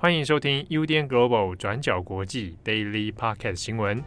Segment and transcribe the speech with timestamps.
[0.00, 4.00] 欢迎收听 UDN Global 转角国际 Daily Podcast 新闻。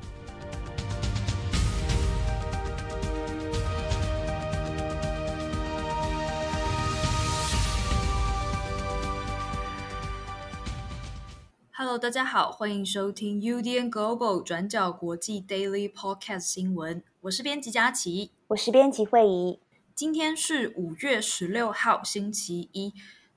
[11.74, 17.04] Hello，大家好，欢迎收听 UDN Global 转角国际 Daily Podcast 新闻。
[17.20, 19.60] 我是编辑佳琪，我是编辑慧仪。
[19.94, 22.94] 今天是五月十六号，星期一。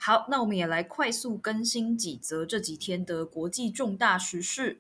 [0.06, 4.78] 好，那我们也来快速更新几则这几天的国际重大时事。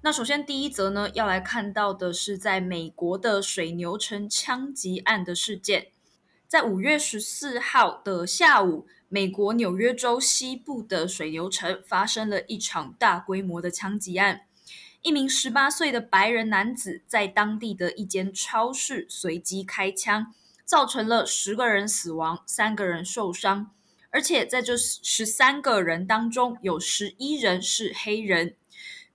[0.00, 5.88] 那首先第一则呢，要来看到的是在美国的水牛城枪击案的事件。
[6.48, 14.46] 在五月十四号的下午，美国纽约州西部的水牛城发生了一场大规模的枪击案。
[15.02, 20.32] 一名十八岁的白人男子在当地的一间超市随机开枪，
[20.64, 23.70] 造成了十个人死亡，三个人受伤。
[24.12, 28.54] 而且在这十三个人当中，有十一人是黑人。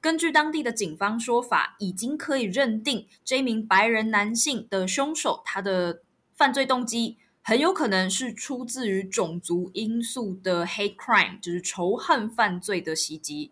[0.02, 6.02] 根据当地的警方说法，已经可以认定这名白人男性的凶手，他的
[6.36, 13.52] 犯罪动机很有可能是出自于种族因素的 hate crime，就是仇恨犯罪的袭击。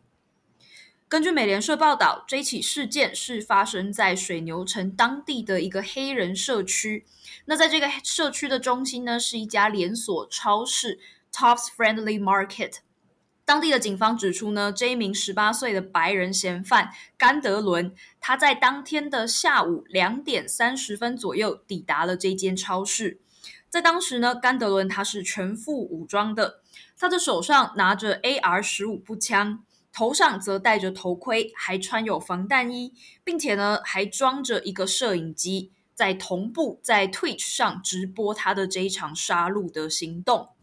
[1.07, 7.05] 根据美联社报道，这起事件是发生在水牛城当地的一个黑人社区。
[7.45, 10.99] 那在这个社区的中心呢，是一家连锁超市。
[11.35, 12.75] Tops Friendly Market，
[13.43, 23.19] 当地的警方指出呢，这一名十八岁的白人嫌犯甘德伦，他在当天的下午两点三十分左右抵达了这间超市。
[23.69, 26.61] 在当时呢，甘德伦他是全副武装的，
[26.97, 32.93] 他的手上拿着 AR 十五步枪，头上则戴着头盔，还穿有防弹衣，
[33.25, 40.54] 并且呢还装着一个摄影机，在同步在 Twitch 上直播他的这一场杀戮的行动。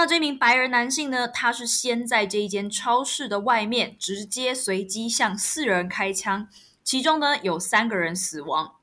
[0.00, 6.48] 那这名白人男性呢，他是先在这一间超市的外面直接随机向四人开枪，
[6.82, 8.76] 其中呢有三个人死亡。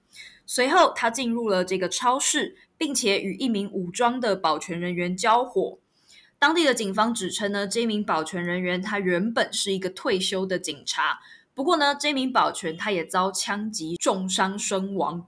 [0.45, 5.79] 随后他进入了这个超市，并且与一名武装的保全人员交火。
[6.37, 11.19] 当地的警方指称呢，这名保全人员他原本是一个退休的警察，
[11.55, 15.25] 不过呢，这名保全他也遭枪击重伤身亡。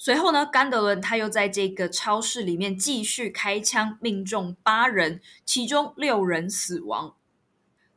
[0.00, 7.16] 随后呢，甘德伦他又在这个超市里面继续开枪，命中八人，其中六人死亡。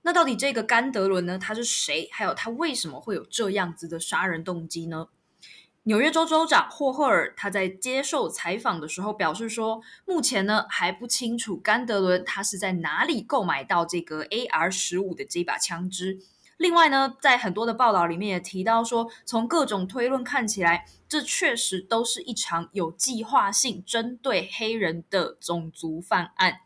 [0.02, 1.38] 那到底这个甘德伦呢？
[1.38, 2.10] 他是谁？
[2.12, 5.10] 还有他为什么会有这样子的杀人动机呢？
[5.84, 16.18] 纽约州州长霍赫尔他在接受采访的时候表示说，目前呢还不清楚甘德伦他是在哪里购买到这个 AR 十五的这把枪支。
[16.62, 26.60] 另外呢，在很多的报道里面也提到说，从各种推论看起来，这确实都是一场有计划性针对黑人的种族犯案。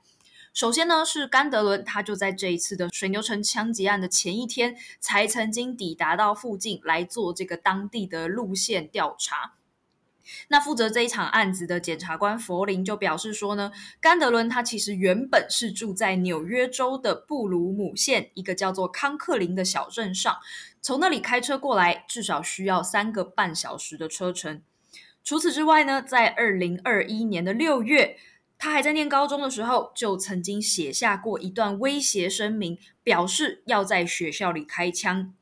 [0.53, 9.53] 首先呢，是甘德伦，他就在这一次的水牛城枪击案的前一天，才曾经抵达到附近来做这个当地的路线调查。
[10.47, 20.37] 那负责这一场案子的检察官弗林就表示说呢，甘德伦他其实原本是住在纽约州的布鲁姆县一个叫做康克林的小镇上，
[20.81, 24.61] 从那里开车过来至少需要三个半小时的车程。
[25.23, 28.17] 除此之外呢，在二零二一年的六月，
[28.57, 35.33] 他还在念高中的时候，就曾经写下过一段威胁声明，表示要在学校里开枪。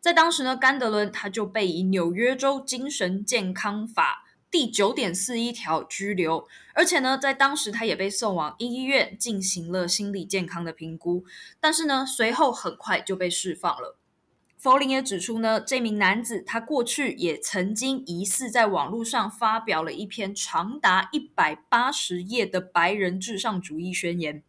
[0.00, 4.25] 在当时呢，甘德伦他就被以纽约州精神健康法。
[4.50, 11.24] 第九点四一条拘留，而且呢，在当时他也被送往医院进行了心理健康的评估，
[11.60, 13.98] 但是呢，随后很快就被释放了。
[14.56, 24.42] 弗林也指出呢，这名男子他过去也曾经疑似在网络上发表了一篇长达一百八十页的白人至上主义宣言，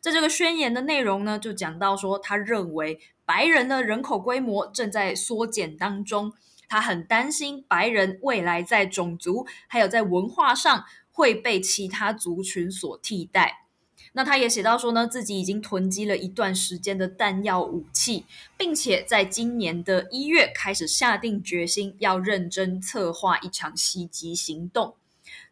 [0.00, 6.32] 在这个宣言的内容呢，就讲到说，他认为白人的人口规模正在缩减当中。
[6.72, 13.66] 他很担心白人未来在种族还有在文化上会被其他族群所替代。
[14.14, 18.24] 那他也写到说呢，自己已经囤积了一段时间的弹药武器，
[18.56, 24.94] 并且在今年的一月开始下定决心要认真策划一场袭击行动。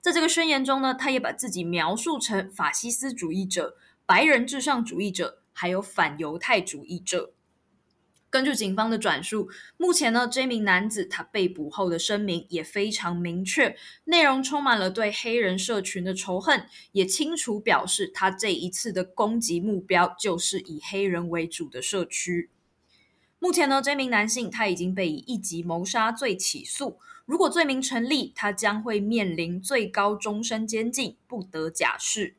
[0.00, 7.34] 在这个宣言中呢，他也把自己描述成法西斯主义者、白人至上主义者，还有反犹太主义者。
[8.30, 22.50] 根据警方的转述，目前呢，这名男子他被捕后的声明也非常明确，内容充满了对黑人社群的仇恨，也清楚表示他这一次的攻击目标就是以黑人为主的社区。
[23.40, 32.36] 目前呢，这名男性他已经被以一级谋杀罪起诉，如果罪名成立，他将会面临最高终身监禁，不得假释。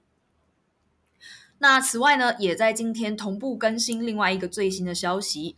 [1.62, 5.58] 那此外呢，也在今天同步更新另外一个最新的消息，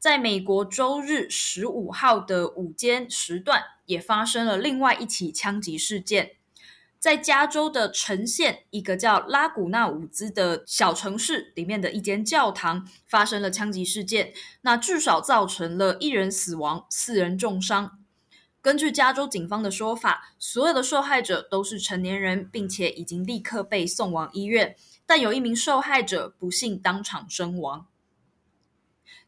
[0.00, 6.32] 在美国周日十五号的午间时段，也发生了另外一起枪击事件。
[6.98, 18.00] 在加州的橙县，一个叫拉古纳伍兹的小城市里面的一间教堂发生了枪击事件，那至少造成了一人死亡，四人重伤。
[18.60, 24.74] 根据加州警方的说法，所有的受害者都是成年人，并且已经立刻被送往医院，
[25.06, 27.86] 但有一名受害者不幸当场身亡。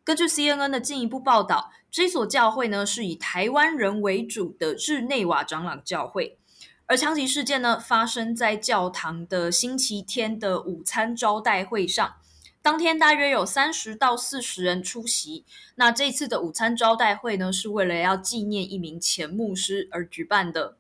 [0.05, 6.39] 根据 CNN 的进一步报道，这所教会呢是以台湾人为主的日内瓦长老教会。
[6.87, 12.15] 而枪击事件呢，发生在教堂的星期天的午餐招待会上。
[12.63, 15.45] 当天大约有三十到四十人出席。
[15.75, 20.77] 那这次的午餐招待会呢，是为了要纪念一名前牧师而举办的。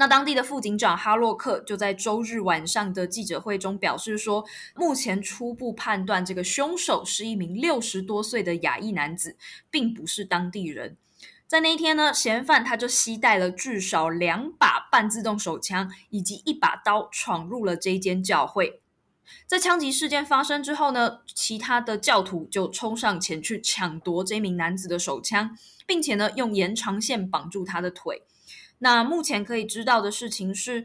[0.00, 4.42] 那当地的副警长哈洛克就在周日晚上的记者会中表示说，
[4.74, 9.36] 目前初步判断这个凶手是一名六十多岁的亚裔男子，
[9.70, 10.96] 并不是当地人。
[11.46, 18.80] 在那一天呢，嫌犯他就携带了至少两把半自动手枪以及一把刀，闯入了这间教会。
[19.46, 25.54] 在枪击事件发生之后呢，其他的教徒就冲上前去抢夺这名男子的手枪，
[25.86, 28.22] 并且呢，用延长线绑住他的腿。
[28.80, 30.84] 那目前可以知道的事情是，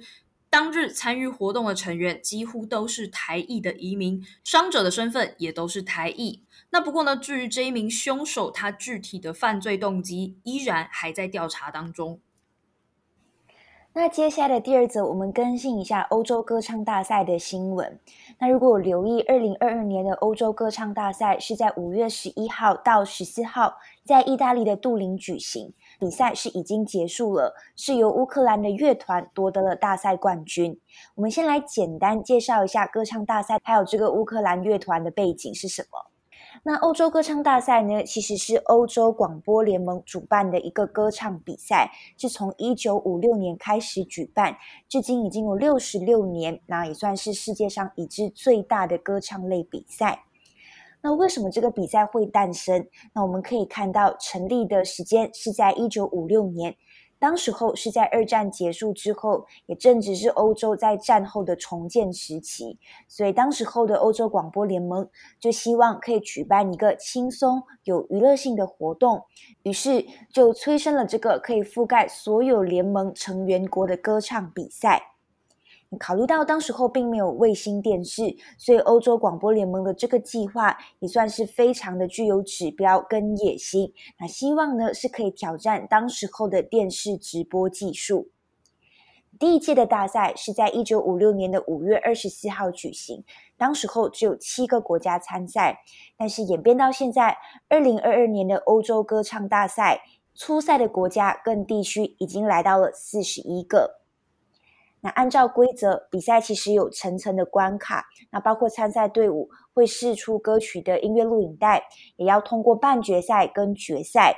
[0.50, 6.44] 当日参与活动的成员几乎都是台裔的移民，伤者的身份也都是台裔。
[6.72, 12.20] 那不过呢，至于这一名凶手，他具体的犯罪动机依然还在调查当中。
[13.98, 17.98] 那接下来的第二则，我们更新一下欧洲歌唱大赛的新闻。
[18.40, 30.80] 那如果留意，二零二二年的欧洲歌唱大赛是在五月十一号到十四号在意大利的杜林举行，比赛是已经结束了，是由乌克兰的乐团夺得了大赛冠军。
[31.16, 36.12] 我们先来简单介绍一下歌唱大赛，还有这个乌克兰乐团的背景是什么。
[36.64, 44.56] 那欧洲歌唱大赛呢，其实是欧洲广播联盟主办的一个歌唱比赛，是从一九五六年开始举办，
[44.88, 50.24] 至今已经有六十六年，那也算是世界上已知最大的歌唱类比赛。
[51.06, 52.84] 那为什么这个比赛会诞生？
[53.14, 56.76] 那我们可以看到，成立的时间是在一九五六年。
[57.20, 65.08] 当时候是在二战结束之后，也正值是欧洲在战后的重建时期，所以当时候的欧洲广播联盟
[65.40, 69.22] 就希望可以举办一个轻松有娱乐性的活动，
[69.62, 70.04] 于是
[70.34, 75.15] 就催生了这个可以覆盖所有联盟成员国的歌唱比赛。
[76.00, 83.94] 考虑到当时候并没有卫星电视，所以欧洲广播联盟的这个计划也算是非常的具有指标跟野心。
[84.20, 88.30] 那希望呢是可以挑战当时候的电视直播技术。
[89.38, 93.24] 第一届的大赛是在一九五六年的五月二十四号举行，
[93.58, 95.80] 当时候只有七个国家参赛，
[96.18, 97.38] 但是演变到现在
[97.70, 100.02] 二零二二年的欧洲歌唱大赛，
[100.34, 104.05] 初赛的国家跟地区已经来到了四十一个。
[105.06, 111.84] 那按照规则，比赛其实有层层的关卡，那包括参赛队伍会试出歌曲的音乐录影带，
[112.16, 114.36] 也要通过半决赛跟决赛。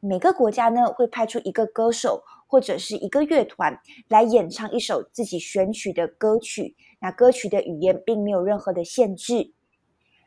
[0.00, 3.78] 每个国家呢会派出一个歌手或者是一个乐团
[4.08, 9.52] 来演唱一首自己选取的歌曲，那歌曲的语言并没有任何的限制。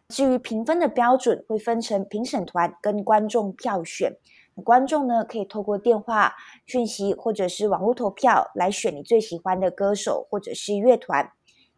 [0.10, 4.14] 至于评分的标准，会分成评审团跟观众票选。
[4.62, 11.32] 观众呢，可以透过电话讯息或者是网络投票来选你最喜欢的歌手或者是乐团。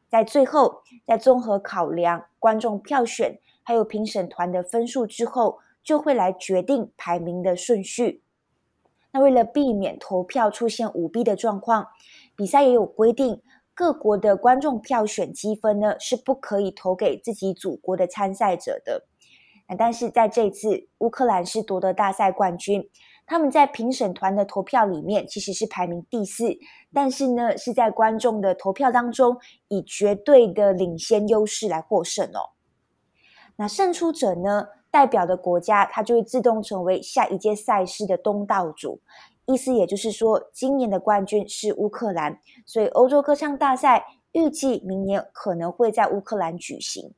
[0.09, 8.21] 在最后，在综合考量观众票选还有评审团的分数之后，就会来决定排名的顺序。
[9.11, 11.87] 那为了避免投票出现舞弊的状况，
[12.35, 13.41] 比赛也有规定，
[13.73, 19.07] 各国的观众票选积分呢是不可以投给自己祖国的参赛者的。
[19.67, 22.89] 那但是在这次乌克兰是夺得大赛冠军，
[23.25, 26.57] 他们在评审团的投票里面其实是排名第四，
[26.93, 29.37] 但是呢是在观众的投票当中
[29.69, 32.51] 以绝对的领先优势来获胜哦。
[33.55, 38.99] 那胜出者呢，代表的国家它就会自动成为下一届赛事的东道主，
[39.45, 47.13] 意思也就是说今年的冠军是乌克兰，所以欧洲歌唱大赛预计明年可能会在乌克兰举行。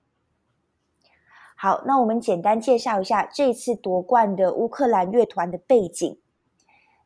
[1.65, 6.15] 好，那我们简单介绍一下这次夺冠的乌克兰乐团的背景。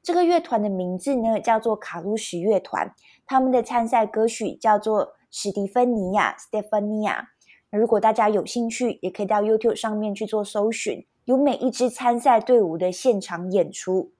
[0.04, 2.94] 这个乐团的名字呢叫做卡鲁什乐团，
[3.25, 7.28] 他们的参赛歌曲叫做史蒂芬妮亚 （Stefania）。
[7.72, 14.12] 如果大家有兴趣，也可以到 YouTube 上面去做搜寻，有每一支参赛队伍的现场演出。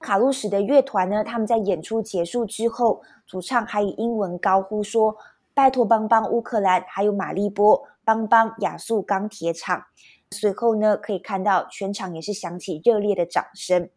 [0.00, 5.16] 卡鲁什的乐团呢，他们在演出结束之后，主唱还以英文高呼说
[5.52, 9.84] 拜托帮帮乌克兰，还有马利波邦邦亚速钢铁厂。
[10.30, 13.90] 随后呢，可以看到全场也是响起热烈的掌声。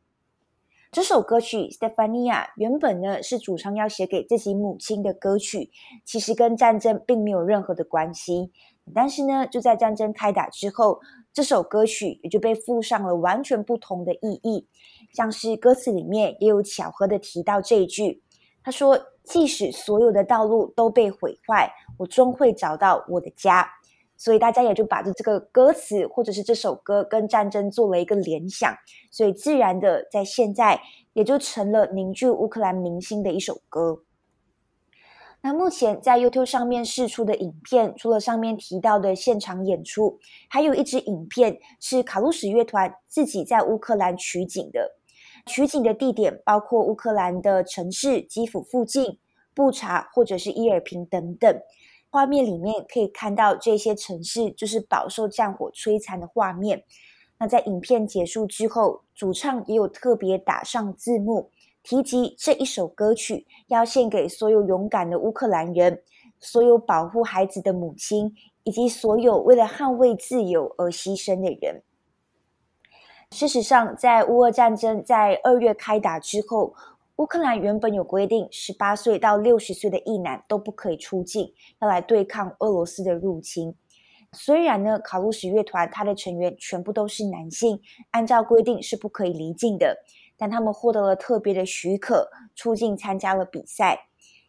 [0.91, 5.72] 这首歌曲《Stefania》原本呢是主唱要写给自己母亲的歌曲，
[6.03, 8.51] 其实跟战争并没有任何的关系。
[8.94, 11.00] 但是呢，就在战争开打之后，
[11.32, 14.68] 这首歌曲也就被附上了完全不同的意义。
[15.13, 18.22] 像是歌词里面也有巧合的提到这一句，
[18.62, 23.65] 他说：“即使所有的道路都被毁坏，我终会找到我的家。”
[24.21, 28.71] 所以大家也就把这这个歌词或者是这首歌跟战争做了一个联想，
[29.09, 30.79] 所以自然的在现在
[31.13, 34.03] 也就成了凝聚乌克兰民心的一首歌。
[35.41, 44.99] 那目前在 YouTube 上面释出的影片，除了上面提到的现场演出，还有一支影片是卡路什乐团自己在乌克兰取景的，
[45.47, 49.17] 取景的地点包括乌克兰的城市基辅附近、
[49.55, 51.59] 布查或者是伊尔平等等。
[52.12, 56.84] 画面里面可以看到这些城市就是饱受战火摧残的画面。
[57.39, 61.50] 那在影片结束之后，主唱也有特别打上字幕，
[61.82, 66.03] 提及这一首歌曲要献给所有勇敢的乌克兰人，
[66.39, 71.82] 所有保护孩子的母亲，以及所有为了捍卫自由而牺牲的人。
[73.32, 76.75] 事实上，在乌俄战争在二月开打之后，
[77.21, 83.75] 乌克兰原本有规定，十八岁到六十岁的役男都不可以出境，要来对抗俄罗斯的入侵。
[84.31, 89.97] 虽然呢，卡路什乐团它的成员全部都是男性，按照规定是不可以离境的，
[90.35, 94.07] 但他们获得了特别的许可，出境参加了比赛。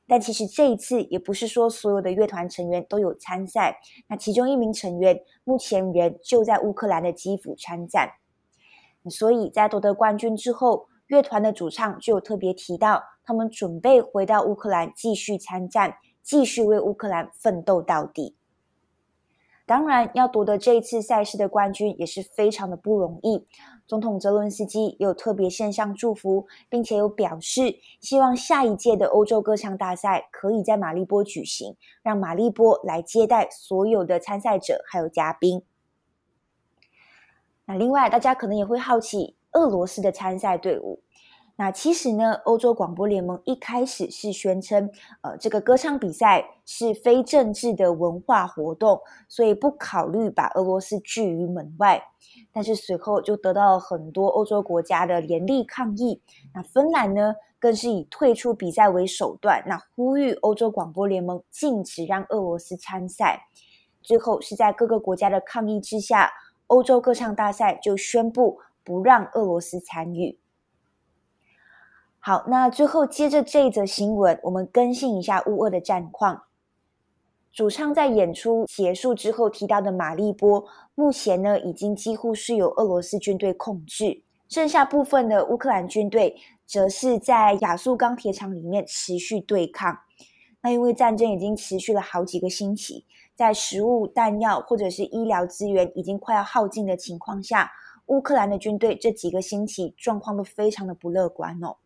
[0.08, 8.12] 但其实这一次也不是说所有的乐团成员都有参赛，那其中一名成员目前人就在乌克兰的基辅参战，
[9.10, 10.86] 所以在夺得冠军之后。
[11.12, 18.34] 乐团的主唱就有特别提到，他们准备回到乌克兰继续参战，继续为乌克兰奋斗到底。
[19.66, 23.46] 当然，要夺得这一次赛事的冠军也是非常的不容易。
[23.86, 35.62] 总统泽伦斯基也有特别献上祝福，并且有表示希望下一届的欧洲歌唱大赛可以在马利波举行，让马利波来接待所有的参赛者还有嘉宾。
[37.66, 39.36] 那另外，大家可能也会好奇。
[39.52, 41.00] 俄罗斯的参赛队伍，
[41.56, 44.90] 那其实呢，欧洲广播联盟一开始是宣称，
[45.20, 52.02] 呃，这个歌唱比赛是非政治的文化活动，所以不考虑把俄罗斯拒于门外。
[52.50, 56.22] 但是随后就得到了很多欧洲国家的严厉抗议。
[56.54, 63.48] 那芬兰呢，更是以退出比赛为手段，那呼吁欧洲广播联盟禁止让俄罗斯参赛。
[64.00, 66.32] 最后是在各个国家的抗议之下，
[66.68, 68.58] 欧洲歌唱大赛就宣布。
[68.84, 70.38] 不让俄罗斯参与。
[72.18, 76.44] 好，那最后接着这一则新闻，我们更新一下乌俄的战况。
[77.52, 89.98] 主唱在演出结束之后提到的马利波，目前呢已经几乎是由俄罗斯军队控制，剩下部分的乌克兰军队则是在亚速钢铁厂里面持续对抗。
[90.62, 97.68] 那因为战争已经持续了好几个星期，在食物、弹药或者是医疗资源已经快要耗尽的情况下。
[98.06, 101.76] 乌克兰的军队这几个星期状况都非常的不乐观哦。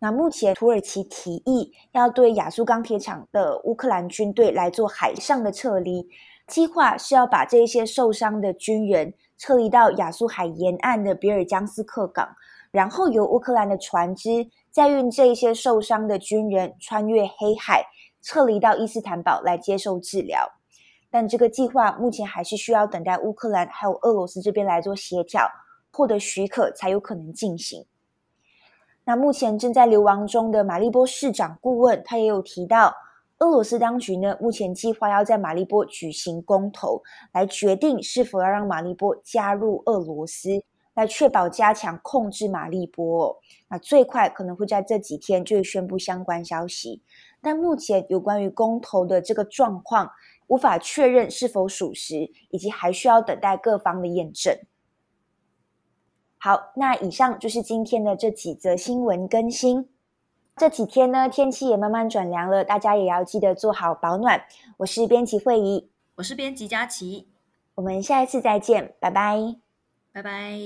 [0.00, 6.08] 那目前土耳其提议要对亚速钢铁厂的乌克兰军队来做海上的撤离，
[6.46, 12.36] 计划是要把这些受伤的军人撤离到亚速海沿岸的比尔江斯克港，
[12.70, 17.84] 然后由乌克兰的船只再运这些受伤的军人穿越黑海，
[18.22, 20.57] 撤离到伊斯坦堡来接受治疗。
[21.10, 25.48] 但这个计划目前还是需要等待乌克兰还有俄罗斯这边来做协调，
[25.90, 27.86] 获得许可才有可能进行。
[29.04, 32.94] 那目前正在流亡中的马利波市长顾问，他也有提到，
[33.38, 40.62] 俄罗斯当局呢目前计划要在马利波举行公投，来决定是否要让马利波加入俄罗斯，
[40.92, 43.40] 来确保加强控制马利波。
[43.68, 47.02] 那最快可能会在这几天就会宣布相关消息。
[47.40, 50.10] 但目前有关于公投的这个状况，
[50.48, 54.58] 无法确认是否属实，以及还需要等待各方的验证。
[56.38, 59.88] 好，那以上就是今天的这几则新闻更新。
[60.56, 64.44] 这几天呢，天气也慢慢转凉了，大家也要记得做好保暖。
[64.78, 67.28] 我是编辑慧仪，我是编辑佳琪，
[67.76, 69.56] 我们下一次再见，拜拜，
[70.12, 70.58] 拜拜。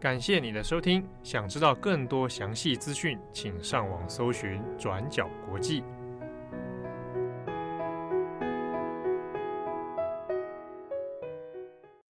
[0.00, 5.84] 感谢你的收听，想知道更多详细资讯，请上网搜寻转角国际。